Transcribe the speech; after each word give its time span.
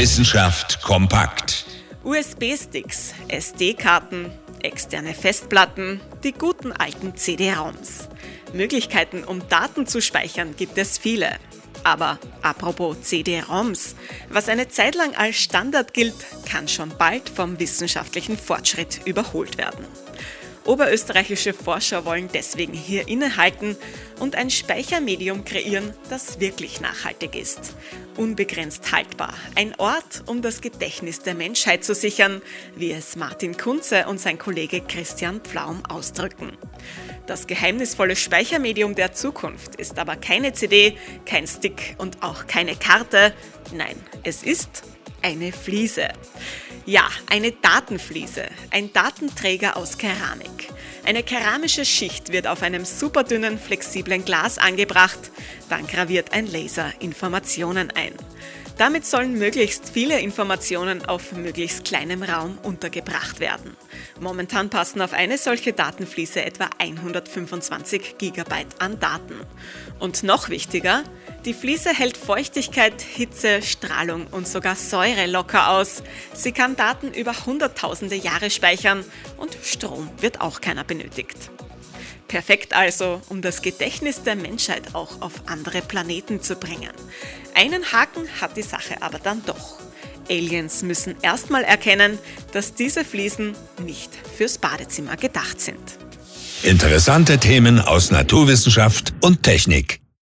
Wissenschaft 0.00 0.80
kompakt. 0.80 1.66
USB-Sticks, 2.04 3.12
SD-Karten, 3.28 4.32
externe 4.62 5.12
Festplatten, 5.12 6.00
die 6.24 6.32
guten 6.32 6.72
alten 6.72 7.18
CD-ROMs. 7.18 8.08
Möglichkeiten, 8.54 9.24
um 9.24 9.46
Daten 9.50 9.86
zu 9.86 10.00
speichern, 10.00 10.56
gibt 10.56 10.78
es 10.78 10.96
viele. 10.96 11.36
Aber 11.84 12.18
apropos 12.40 13.02
CD-ROMs, 13.02 13.94
was 14.30 14.48
eine 14.48 14.68
Zeit 14.68 14.94
lang 14.94 15.14
als 15.16 15.36
Standard 15.36 15.92
gilt, 15.92 16.14
kann 16.46 16.66
schon 16.66 16.96
bald 16.96 17.28
vom 17.28 17.60
wissenschaftlichen 17.60 18.38
Fortschritt 18.38 19.00
überholt 19.04 19.58
werden. 19.58 19.84
Oberösterreichische 20.64 21.54
Forscher 21.54 22.04
wollen 22.04 22.28
deswegen 22.32 22.74
hier 22.74 23.08
innehalten 23.08 23.76
und 24.18 24.36
ein 24.36 24.50
Speichermedium 24.50 25.44
kreieren, 25.44 25.94
das 26.10 26.38
wirklich 26.38 26.80
nachhaltig 26.80 27.34
ist. 27.34 27.74
Unbegrenzt 28.16 28.92
haltbar. 28.92 29.32
Ein 29.54 29.74
Ort, 29.78 30.22
um 30.26 30.42
das 30.42 30.60
Gedächtnis 30.60 31.20
der 31.20 31.34
Menschheit 31.34 31.82
zu 31.82 31.94
sichern, 31.94 32.42
wie 32.76 32.92
es 32.92 33.16
Martin 33.16 33.56
Kunze 33.56 34.06
und 34.06 34.20
sein 34.20 34.38
Kollege 34.38 34.82
Christian 34.82 35.40
Pflaum 35.40 35.82
ausdrücken. 35.86 36.52
Das 37.26 37.46
geheimnisvolle 37.46 38.16
Speichermedium 38.16 38.94
der 38.94 39.12
Zukunft 39.12 39.76
ist 39.76 39.98
aber 39.98 40.16
keine 40.16 40.52
CD, 40.52 40.96
kein 41.24 41.46
Stick 41.46 41.94
und 41.96 42.22
auch 42.22 42.46
keine 42.46 42.76
Karte. 42.76 43.32
Nein, 43.72 43.96
es 44.24 44.42
ist 44.42 44.82
eine 45.22 45.52
Fliese. 45.52 46.08
Ja, 46.86 47.08
eine 47.28 47.52
Datenfliese, 47.52 48.46
ein 48.70 48.92
Datenträger 48.92 49.76
aus 49.76 49.98
Keramik. 49.98 50.68
Eine 51.04 51.22
keramische 51.22 51.84
Schicht 51.84 52.32
wird 52.32 52.46
auf 52.46 52.62
einem 52.62 52.84
superdünnen, 52.84 53.58
flexiblen 53.58 54.24
Glas 54.24 54.58
angebracht, 54.58 55.30
dann 55.68 55.86
graviert 55.86 56.32
ein 56.32 56.46
Laser 56.46 56.92
Informationen 57.00 57.90
ein. 57.90 58.14
Damit 58.80 59.04
sollen 59.04 59.34
möglichst 59.38 59.90
viele 59.90 60.18
Informationen 60.20 61.04
auf 61.04 61.32
möglichst 61.32 61.84
kleinem 61.84 62.22
Raum 62.22 62.56
untergebracht 62.62 63.38
werden. 63.38 63.76
Momentan 64.20 64.70
passen 64.70 65.02
auf 65.02 65.12
eine 65.12 65.36
solche 65.36 65.74
Datenfliese 65.74 66.42
etwa 66.42 66.70
125 66.78 68.16
GB 68.16 68.54
an 68.78 68.98
Daten. 68.98 69.34
Und 69.98 70.22
noch 70.22 70.48
wichtiger, 70.48 71.04
die 71.44 71.54
Fliese 71.54 71.90
hält 71.90 72.16
Feuchtigkeit, 72.16 73.00
Hitze, 73.00 73.62
Strahlung 73.62 74.26
und 74.26 74.46
sogar 74.46 74.76
Säure 74.76 75.26
locker 75.26 75.70
aus. 75.70 76.02
Sie 76.34 76.52
kann 76.52 76.76
Daten 76.76 77.12
über 77.12 77.46
hunderttausende 77.46 78.16
Jahre 78.16 78.50
speichern 78.50 79.04
und 79.36 79.56
Strom 79.62 80.10
wird 80.20 80.40
auch 80.40 80.60
keiner 80.60 80.84
benötigt. 80.84 81.36
Perfekt 82.28 82.74
also, 82.74 83.20
um 83.28 83.42
das 83.42 83.62
Gedächtnis 83.62 84.22
der 84.22 84.36
Menschheit 84.36 84.94
auch 84.94 85.20
auf 85.20 85.32
andere 85.46 85.82
Planeten 85.82 86.42
zu 86.42 86.56
bringen. 86.56 86.92
Einen 87.54 87.90
Haken 87.92 88.28
hat 88.40 88.56
die 88.56 88.62
Sache 88.62 89.02
aber 89.02 89.18
dann 89.18 89.42
doch. 89.44 89.78
Aliens 90.28 90.82
müssen 90.82 91.16
erstmal 91.22 91.64
erkennen, 91.64 92.18
dass 92.52 92.74
diese 92.74 93.04
Fliesen 93.04 93.56
nicht 93.84 94.10
fürs 94.36 94.58
Badezimmer 94.58 95.16
gedacht 95.16 95.60
sind. 95.60 95.80
Interessante 96.62 97.38
Themen 97.38 97.80
aus 97.80 98.10
Naturwissenschaft 98.10 99.12
und 99.22 99.42
Technik. 99.42 100.00